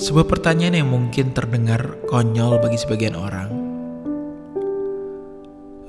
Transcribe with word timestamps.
Sebuah 0.00 0.24
pertanyaan 0.24 0.80
yang 0.80 0.88
mungkin 0.88 1.36
terdengar 1.36 2.00
konyol 2.08 2.56
bagi 2.56 2.80
sebagian 2.80 3.20
orang. 3.20 3.52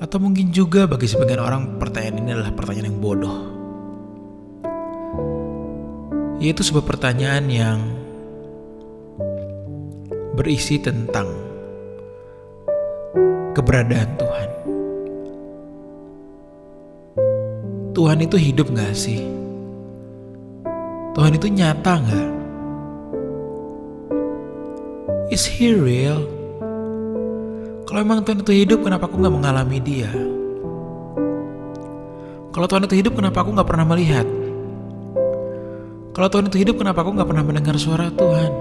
Atau 0.04 0.20
mungkin 0.20 0.52
juga 0.52 0.84
bagi 0.84 1.08
sebagian 1.08 1.40
orang 1.40 1.80
pertanyaan 1.80 2.20
ini 2.20 2.30
adalah 2.36 2.52
pertanyaan 2.52 2.92
yang 2.92 3.00
bodoh. 3.00 3.38
Yaitu 6.44 6.60
sebuah 6.60 6.84
pertanyaan 6.84 7.48
yang 7.48 7.78
berisi 10.36 10.76
tentang 10.76 11.32
keberadaan 13.56 14.12
Tuhan. 14.20 14.50
Tuhan 17.96 18.18
itu 18.20 18.36
hidup 18.36 18.68
gak 18.76 18.92
sih? 18.92 19.24
Tuhan 21.16 21.32
itu 21.32 21.48
nyata 21.48 21.96
gak? 21.96 22.41
Is 25.32 25.48
he 25.48 25.72
real? 25.72 26.28
Kalau 27.88 28.04
emang 28.04 28.20
Tuhan 28.20 28.44
itu 28.44 28.52
hidup, 28.52 28.84
kenapa 28.84 29.08
aku 29.08 29.16
nggak 29.16 29.32
mengalami 29.32 29.80
dia? 29.80 30.12
Kalau 32.52 32.68
Tuhan 32.68 32.84
itu 32.84 33.00
hidup, 33.00 33.16
kenapa 33.16 33.40
aku 33.40 33.56
nggak 33.56 33.64
pernah 33.64 33.88
melihat? 33.88 34.28
Kalau 36.12 36.28
Tuhan 36.28 36.52
itu 36.52 36.60
hidup, 36.60 36.76
kenapa 36.76 37.00
aku 37.00 37.16
nggak 37.16 37.24
pernah 37.32 37.44
mendengar 37.48 37.80
suara 37.80 38.12
Tuhan? 38.12 38.52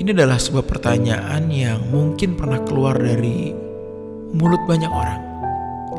Ini 0.00 0.16
adalah 0.16 0.40
sebuah 0.40 0.64
pertanyaan 0.64 1.52
yang 1.52 1.92
mungkin 1.92 2.32
pernah 2.32 2.64
keluar 2.64 2.96
dari 2.96 3.52
mulut 4.32 4.64
banyak 4.64 4.88
orang. 4.88 5.20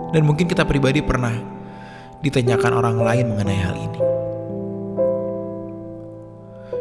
Dan 0.09 0.25
mungkin 0.25 0.49
kita 0.49 0.65
pribadi 0.65 1.05
pernah 1.05 1.37
ditanyakan 2.25 2.81
orang 2.81 2.97
lain 2.97 3.25
mengenai 3.29 3.61
hal 3.61 3.75
ini. 3.77 4.01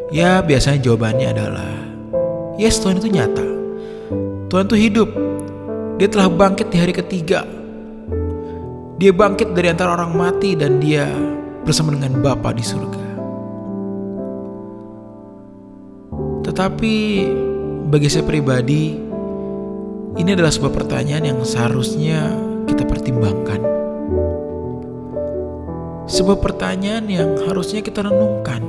Ya, 0.09 0.41
biasanya 0.41 0.81
jawabannya 0.81 1.29
adalah 1.29 1.92
Yes, 2.53 2.77
Tuhan 2.77 3.01
itu 3.01 3.09
nyata. 3.09 3.45
Tuhan 4.53 4.69
itu 4.69 4.77
hidup. 4.77 5.09
Dia 5.97 6.05
telah 6.05 6.29
bangkit 6.29 6.69
di 6.69 6.77
hari 6.77 6.93
ketiga. 6.93 7.41
Dia 9.01 9.09
bangkit 9.09 9.57
dari 9.57 9.73
antara 9.73 9.97
orang 9.97 10.13
mati 10.13 10.53
dan 10.53 10.77
dia 10.77 11.09
bersama 11.65 11.97
dengan 11.97 12.21
Bapa 12.21 12.53
di 12.53 12.61
surga. 12.61 13.05
Tetapi 16.45 16.95
bagi 17.89 18.07
saya 18.13 18.21
pribadi, 18.21 18.93
ini 20.21 20.29
adalah 20.29 20.53
sebuah 20.53 20.69
pertanyaan 20.77 21.33
yang 21.33 21.39
seharusnya 21.41 22.29
kita 22.69 22.85
pertimbangkan. 22.85 23.65
Sebuah 26.05 26.37
pertanyaan 26.37 27.09
yang 27.09 27.33
harusnya 27.49 27.81
kita 27.81 28.05
renungkan. 28.05 28.61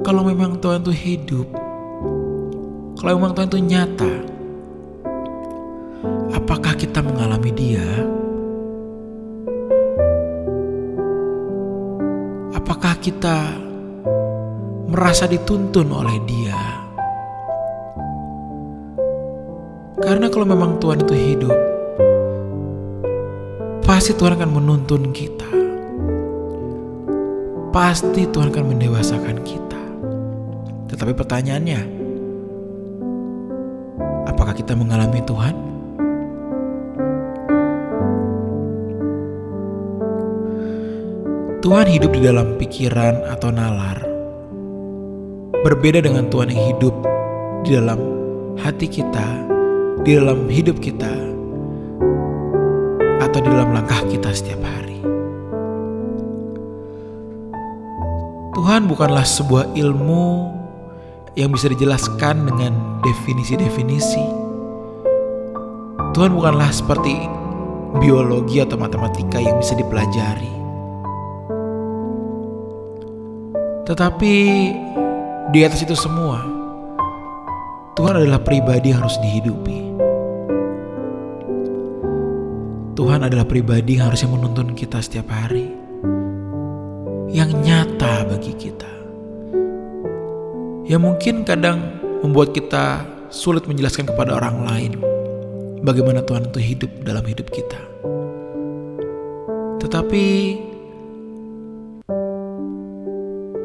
Kalau 0.00 0.24
memang 0.24 0.56
Tuhan 0.56 0.80
itu 0.80 0.94
hidup, 0.96 1.59
kalau 3.00 3.16
memang 3.16 3.32
Tuhan 3.32 3.48
itu 3.48 3.60
nyata, 3.64 4.12
apakah 6.36 6.76
kita 6.76 7.00
mengalami 7.00 7.48
Dia? 7.48 7.88
Apakah 12.52 13.00
kita 13.00 13.56
merasa 14.92 15.24
dituntun 15.24 15.88
oleh 15.96 16.12
Dia? 16.28 16.60
Karena 20.04 20.28
kalau 20.28 20.44
memang 20.44 20.76
Tuhan 20.76 21.00
itu 21.00 21.16
hidup, 21.16 21.56
pasti 23.80 24.12
Tuhan 24.12 24.36
akan 24.36 24.50
menuntun 24.52 25.08
kita. 25.08 25.48
Pasti 27.72 28.28
Tuhan 28.28 28.52
akan 28.52 28.64
mendewasakan 28.76 29.40
kita. 29.40 29.80
Tetapi 30.92 31.16
pertanyaannya, 31.16 31.99
Apakah 34.50 34.66
kita 34.66 34.74
mengalami 34.74 35.22
Tuhan? 35.30 35.54
Tuhan 41.62 41.86
hidup 41.86 42.10
di 42.10 42.20
dalam 42.26 42.58
pikiran 42.58 43.30
atau 43.30 43.54
nalar. 43.54 44.02
Berbeda 45.62 46.02
dengan 46.02 46.26
Tuhan 46.34 46.50
yang 46.50 46.66
hidup 46.74 46.90
di 47.62 47.78
dalam 47.78 48.02
hati 48.58 48.90
kita, 48.90 49.22
di 50.02 50.18
dalam 50.18 50.50
hidup 50.50 50.82
kita, 50.82 51.14
atau 53.22 53.38
di 53.38 53.54
dalam 53.54 53.70
langkah 53.70 54.02
kita 54.10 54.34
setiap 54.34 54.66
hari. 54.66 54.98
Tuhan 58.58 58.90
bukanlah 58.90 59.22
sebuah 59.22 59.78
ilmu 59.78 60.58
yang 61.38 61.54
bisa 61.54 61.70
dijelaskan 61.70 62.50
dengan 62.50 62.98
definisi-definisi. 63.06 64.39
Tuhan 66.10 66.34
bukanlah 66.34 66.70
seperti 66.74 67.14
biologi 68.02 68.58
atau 68.58 68.74
matematika 68.74 69.38
yang 69.38 69.58
bisa 69.58 69.78
dipelajari. 69.78 70.54
Tetapi 73.86 74.34
di 75.50 75.60
atas 75.66 75.82
itu 75.82 75.94
semua, 75.98 76.42
Tuhan 77.98 78.22
adalah 78.22 78.42
pribadi 78.42 78.94
yang 78.94 79.02
harus 79.02 79.18
dihidupi. 79.18 79.78
Tuhan 82.94 83.26
adalah 83.26 83.48
pribadi 83.48 83.98
yang 83.98 84.12
harusnya 84.12 84.30
menuntun 84.30 84.76
kita 84.76 85.02
setiap 85.02 85.32
hari, 85.32 85.72
yang 87.32 87.50
nyata 87.62 88.26
bagi 88.26 88.54
kita 88.54 89.00
yang 90.90 91.06
mungkin 91.06 91.46
kadang 91.46 92.02
membuat 92.18 92.50
kita 92.50 93.06
sulit 93.30 93.62
menjelaskan 93.62 94.10
kepada 94.10 94.34
orang 94.34 94.66
lain 94.66 94.92
bagaimana 95.84 96.24
Tuhan 96.24 96.48
itu 96.48 96.60
hidup 96.60 96.90
dalam 97.04 97.24
hidup 97.24 97.48
kita. 97.52 97.80
Tetapi 99.80 100.24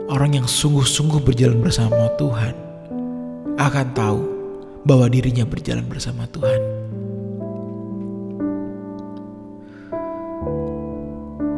orang 0.08 0.32
yang 0.42 0.48
sungguh-sungguh 0.48 1.20
berjalan 1.22 1.60
bersama 1.60 2.10
Tuhan 2.16 2.56
akan 3.60 3.88
tahu 3.96 4.22
bahwa 4.88 5.12
dirinya 5.12 5.44
berjalan 5.44 5.84
bersama 5.88 6.28
Tuhan. 6.32 6.62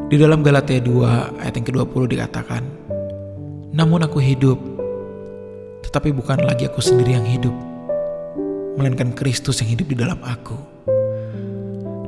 Di 0.08 0.16
dalam 0.16 0.40
Galatia 0.40 0.80
2 0.80 1.44
ayat 1.44 1.54
yang 1.60 1.68
ke-20 1.68 2.04
dikatakan, 2.16 2.64
Namun 3.76 4.08
aku 4.08 4.24
hidup 4.24 4.56
tetapi 5.88 6.12
bukan 6.12 6.44
lagi 6.44 6.68
aku 6.68 6.84
sendiri 6.84 7.16
yang 7.16 7.24
hidup, 7.24 7.56
melainkan 8.78 9.12
Kristus 9.18 9.60
yang 9.66 9.74
hidup 9.74 9.90
di 9.90 9.98
dalam 9.98 10.22
aku. 10.22 10.56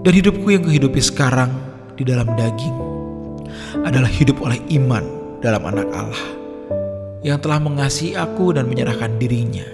Dan 0.05 0.13
hidupku 0.15 0.47
yang 0.53 0.63
kuhidupi 0.63 1.01
sekarang 1.01 1.51
di 1.97 2.07
dalam 2.07 2.29
daging 2.37 2.77
adalah 3.83 4.07
hidup 4.07 4.39
oleh 4.39 4.61
iman 4.79 5.03
dalam 5.43 5.65
anak 5.65 5.89
Allah 5.91 6.25
yang 7.19 7.41
telah 7.43 7.59
mengasihi 7.59 8.15
aku 8.15 8.55
dan 8.55 8.71
menyerahkan 8.71 9.19
dirinya 9.19 9.67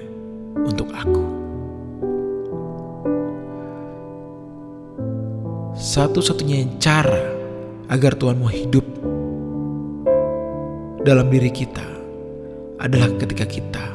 untuk 0.66 0.90
aku. 0.90 1.24
Satu-satunya 5.78 6.80
cara 6.82 7.22
agar 7.92 8.18
Tuhan 8.18 8.42
mau 8.42 8.50
hidup 8.50 8.82
dalam 11.06 11.30
diri 11.30 11.54
kita 11.54 11.86
adalah 12.82 13.14
ketika 13.22 13.46
kita 13.46 13.86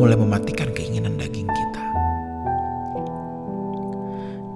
mulai 0.00 0.16
mematikan 0.16 0.69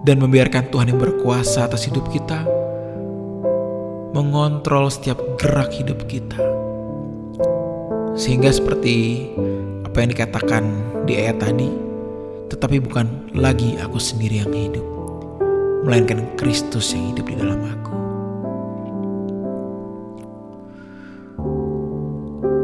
dan 0.05 0.21
membiarkan 0.21 0.69
Tuhan 0.69 0.93
yang 0.93 1.01
berkuasa 1.01 1.65
atas 1.65 1.89
hidup 1.89 2.05
kita 2.13 2.45
mengontrol 4.13 4.93
setiap 4.93 5.19
gerak 5.41 5.73
hidup 5.73 6.05
kita. 6.07 6.39
Sehingga 8.15 8.53
seperti 8.55 9.27
apa 9.83 10.05
yang 10.05 10.11
dikatakan 10.15 10.63
di 11.09 11.19
ayat 11.19 11.43
tadi 11.43 11.67
tetapi 12.53 12.79
bukan 12.79 13.35
lagi 13.35 13.75
aku 13.83 13.99
sendiri 13.99 14.45
yang 14.45 14.53
hidup 14.55 14.87
melainkan 15.83 16.23
Kristus 16.39 16.95
yang 16.95 17.11
hidup 17.11 17.27
di 17.27 17.35
dalam 17.35 17.61
aku. 17.65 17.93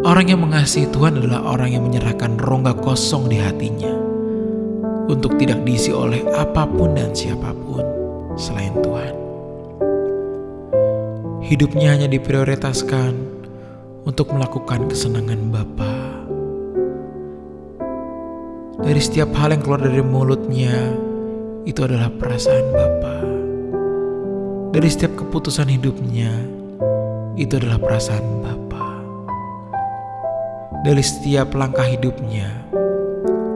Orang 0.06 0.26
yang 0.30 0.40
mengasihi 0.40 0.88
Tuhan 0.94 1.18
adalah 1.18 1.44
orang 1.44 1.74
yang 1.74 1.82
menyerahkan 1.84 2.38
rongga 2.40 2.78
kosong 2.80 3.28
di 3.28 3.36
hatinya 3.36 3.99
untuk 5.10 5.34
tidak 5.42 5.66
diisi 5.66 5.90
oleh 5.90 6.22
apa 6.38 6.62
pun 6.70 6.94
dan 6.94 7.10
siapa 7.10 7.50
pun 7.50 7.82
selain 8.38 8.70
Tuhan. 8.78 9.14
Hidupnya 11.42 11.98
hanya 11.98 12.06
diprioritaskan 12.06 13.12
untuk 14.06 14.30
melakukan 14.30 14.86
kesenangan 14.86 15.50
Bapa. 15.50 15.94
Dari 18.80 19.00
setiap 19.02 19.34
hal 19.34 19.52
yang 19.52 19.60
keluar 19.66 19.82
dari 19.82 20.00
mulutnya, 20.00 20.94
itu 21.66 21.82
adalah 21.84 22.08
perasaan 22.08 22.66
Bapa. 22.70 23.16
Dari 24.70 24.88
setiap 24.88 25.18
keputusan 25.18 25.68
hidupnya, 25.68 26.30
itu 27.34 27.58
adalah 27.58 27.82
perasaan 27.82 28.24
Bapa. 28.40 28.58
dari 30.80 31.04
setiap 31.04 31.52
langkah 31.52 31.84
hidupnya 31.84 32.48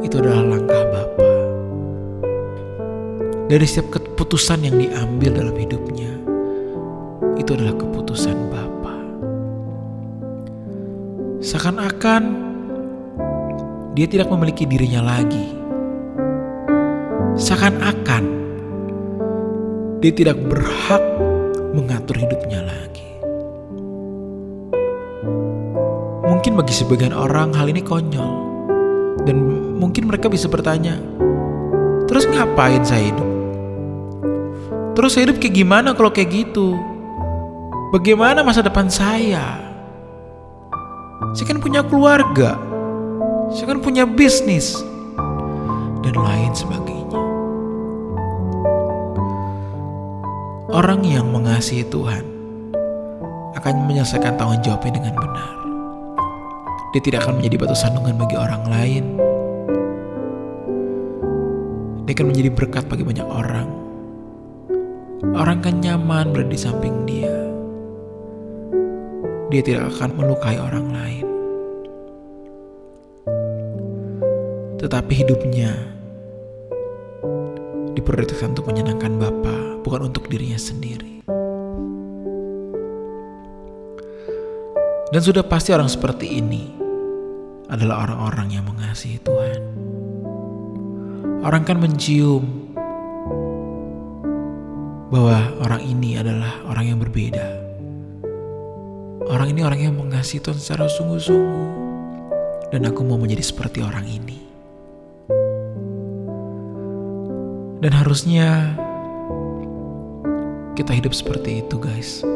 itu 0.04 0.20
adalah 0.20 0.44
langkah 0.44 0.82
Bapa. 0.92 1.24
Dari 3.44 3.69
setiap 3.69 4.00
keputusan 4.00 4.64
yang 4.64 4.81
diambil 4.81 5.37
dalam 5.37 5.52
hidupnya 5.52 6.08
itu 7.37 7.52
adalah 7.52 7.76
keputusan 7.76 8.49
Bapa. 8.49 8.96
Seakan-akan 11.44 12.23
dia 13.93 14.08
tidak 14.08 14.32
memiliki 14.32 14.64
dirinya 14.64 15.05
lagi. 15.05 15.52
Seakan-akan 17.37 18.25
dia 20.00 20.12
tidak 20.17 20.40
berhak 20.49 21.05
mengatur 21.76 22.17
hidupnya 22.17 22.64
lagi. 22.64 23.08
Mungkin 26.25 26.56
bagi 26.56 26.73
sebagian 26.73 27.12
orang 27.12 27.52
hal 27.52 27.69
ini 27.69 27.85
konyol. 27.85 28.40
Dan 29.29 29.37
mungkin 29.76 30.08
mereka 30.08 30.32
bisa 30.32 30.49
bertanya, 30.49 30.97
terus 32.08 32.25
ngapain 32.25 32.81
saya 32.85 33.12
hidup? 33.12 33.33
Terus 34.94 35.11
saya 35.19 35.26
hidup 35.26 35.43
kayak 35.43 35.58
gimana 35.58 35.91
kalau 35.99 36.14
kayak 36.14 36.31
gitu? 36.31 36.79
Bagaimana 37.91 38.46
masa 38.46 38.62
depan 38.62 38.87
saya? 38.87 39.58
Saya 41.35 41.46
kan 41.50 41.58
punya 41.58 41.82
keluarga, 41.82 42.55
saya 43.50 43.75
kan 43.75 43.82
punya 43.82 44.06
bisnis, 44.06 44.87
dan 46.02 46.14
lain 46.14 46.55
sebagainya. 46.55 47.23
Orang 50.70 51.02
yang 51.02 51.31
mengasihi 51.31 51.87
Tuhan 51.90 52.23
akan 53.58 53.75
menyelesaikan 53.90 54.38
tanggung 54.38 54.62
jawabnya 54.62 54.99
dengan 55.02 55.14
benar. 55.19 55.55
Dia 56.94 57.02
tidak 57.02 57.26
akan 57.26 57.43
menjadi 57.43 57.56
batu 57.67 57.75
sandungan 57.75 58.14
bagi 58.14 58.37
orang 58.38 58.62
lain. 58.70 59.05
Dia 62.06 62.12
akan 62.14 62.26
menjadi 62.31 62.50
berkat 62.55 62.87
bagi 62.87 63.02
banyak 63.02 63.26
orang. 63.26 63.83
Orang 65.32 65.65
kan 65.65 65.81
nyaman 65.81 66.37
berada 66.37 66.53
di 66.53 66.61
samping 66.61 67.09
dia. 67.09 67.32
Dia 69.49 69.62
tidak 69.65 69.97
akan 69.97 70.21
melukai 70.21 70.61
orang 70.61 70.93
lain. 70.93 71.26
Tetapi 74.76 75.12
hidupnya 75.25 75.73
diprioritaskan 77.97 78.53
untuk 78.53 78.69
menyenangkan 78.69 79.17
Bapa, 79.17 79.81
bukan 79.81 80.12
untuk 80.12 80.29
dirinya 80.29 80.61
sendiri. 80.61 81.25
Dan 85.09 85.23
sudah 85.23 85.47
pasti 85.47 85.73
orang 85.73 85.88
seperti 85.88 86.43
ini 86.43 86.75
adalah 87.71 88.05
orang-orang 88.05 88.61
yang 88.61 88.65
mengasihi 88.67 89.23
Tuhan. 89.23 89.62
Orang 91.47 91.62
kan 91.65 91.79
mencium 91.79 92.63
bahwa 95.14 95.55
orang 95.62 95.78
ini 95.87 96.19
adalah 96.19 96.58
orang 96.66 96.90
yang 96.90 96.99
berbeda. 96.99 97.46
Orang 99.31 99.55
ini 99.55 99.62
orang 99.62 99.78
yang 99.78 99.94
mengasihi 99.94 100.43
Tuhan 100.43 100.58
secara 100.58 100.90
sungguh-sungguh. 100.90 101.87
Dan 102.75 102.82
aku 102.90 103.06
mau 103.06 103.14
menjadi 103.14 103.46
seperti 103.46 103.78
orang 103.78 104.02
ini. 104.11 104.43
Dan 107.78 107.94
harusnya 107.94 108.75
kita 110.75 110.90
hidup 110.90 111.14
seperti 111.14 111.62
itu 111.62 111.78
guys. 111.78 112.26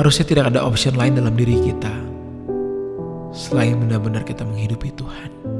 Harusnya 0.00 0.24
tidak 0.24 0.48
ada 0.48 0.64
option 0.64 0.96
lain 0.96 1.12
dalam 1.12 1.36
diri 1.36 1.60
kita 1.60 1.92
selain 3.36 3.76
benar-benar 3.84 4.24
kita 4.24 4.48
menghidupi 4.48 4.96
Tuhan. 4.96 5.55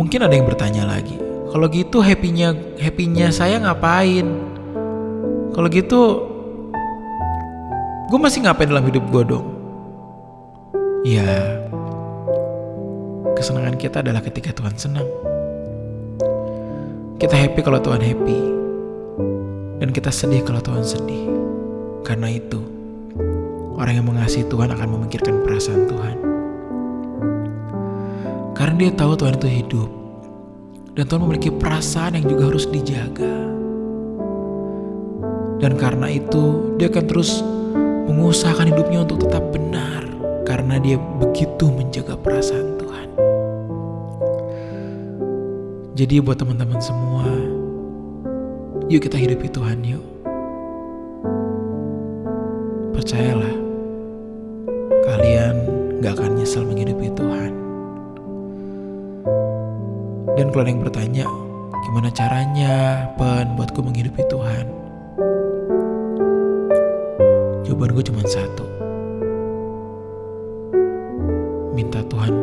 Mungkin 0.00 0.24
ada 0.24 0.32
yang 0.32 0.48
bertanya 0.48 0.88
lagi, 0.88 1.20
kalau 1.52 1.68
gitu 1.68 2.00
happynya 2.00 2.56
happynya 2.80 3.28
saya 3.28 3.60
ngapain? 3.60 4.24
Kalau 5.52 5.68
gitu, 5.68 6.00
gue 8.08 8.16
masih 8.16 8.48
ngapain 8.48 8.72
dalam 8.72 8.88
hidup 8.88 9.04
gue 9.12 9.22
dong? 9.28 9.44
Ya, 11.04 11.60
kesenangan 13.36 13.76
kita 13.76 14.00
adalah 14.00 14.24
ketika 14.24 14.56
Tuhan 14.56 14.72
senang. 14.80 15.04
Kita 17.20 17.36
happy 17.36 17.60
kalau 17.60 17.84
Tuhan 17.84 18.00
happy. 18.00 18.40
Dan 19.84 19.92
kita 19.92 20.08
sedih 20.08 20.40
kalau 20.48 20.64
Tuhan 20.64 20.80
sedih. 20.80 21.28
Karena 22.08 22.32
itu, 22.32 22.64
orang 23.76 24.00
yang 24.00 24.08
mengasihi 24.08 24.48
Tuhan 24.48 24.72
akan 24.72 24.88
memikirkan 24.96 25.44
perasaan 25.44 25.84
Tuhan. 25.92 26.29
Karena 28.60 28.76
dia 28.76 28.92
tahu 28.92 29.16
Tuhan 29.16 29.40
itu 29.40 29.48
hidup. 29.48 29.90
Dan 30.92 31.08
Tuhan 31.08 31.24
memiliki 31.24 31.48
perasaan 31.48 32.20
yang 32.20 32.28
juga 32.28 32.52
harus 32.52 32.68
dijaga. 32.68 33.36
Dan 35.64 35.80
karena 35.80 36.12
itu, 36.12 36.76
dia 36.76 36.92
akan 36.92 37.04
terus 37.08 37.40
mengusahakan 38.04 38.68
hidupnya 38.68 39.08
untuk 39.08 39.24
tetap 39.24 39.48
benar. 39.48 40.04
Karena 40.44 40.76
dia 40.76 41.00
begitu 41.00 41.72
menjaga 41.72 42.20
perasaan 42.20 42.76
Tuhan. 42.76 43.08
Jadi 45.96 46.20
buat 46.20 46.36
teman-teman 46.36 46.84
semua, 46.84 47.24
Yuk 48.90 49.06
kita 49.06 49.22
hidupi 49.22 49.46
Tuhan 49.46 49.86
yuk. 49.86 50.02
Percayalah, 52.90 53.54
kalian 55.06 55.54
gak 56.02 56.18
akan 56.18 56.34
nyesal 56.34 56.66
menghidupi 56.66 57.06
Tuhan. 57.14 57.69
Dan 60.40 60.48
kalau 60.56 60.64
ada 60.64 60.72
yang 60.72 60.80
bertanya, 60.80 61.24
gimana 61.84 62.08
caranya 62.16 63.04
pen 63.20 63.60
buatku 63.60 63.84
menghidupi 63.84 64.24
Tuhan? 64.24 64.72
Jawaban 67.68 67.92
gue 67.92 68.04
cuma 68.08 68.24
satu. 68.24 68.64
Minta 71.76 72.00
Tuhan 72.08 72.39